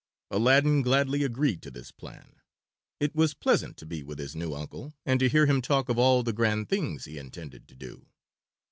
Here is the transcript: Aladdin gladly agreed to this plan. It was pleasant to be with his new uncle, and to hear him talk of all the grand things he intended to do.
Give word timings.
Aladdin 0.31 0.81
gladly 0.81 1.23
agreed 1.23 1.61
to 1.61 1.69
this 1.69 1.91
plan. 1.91 2.37
It 2.99 3.13
was 3.13 3.35
pleasant 3.35 3.77
to 3.77 3.85
be 3.85 4.01
with 4.01 4.17
his 4.17 4.35
new 4.35 4.55
uncle, 4.55 4.95
and 5.05 5.19
to 5.19 5.29
hear 5.29 5.45
him 5.45 5.61
talk 5.61 5.89
of 5.89 5.99
all 5.99 6.23
the 6.23 6.33
grand 6.33 6.69
things 6.69 7.05
he 7.05 7.19
intended 7.19 7.67
to 7.67 7.75
do. 7.75 8.07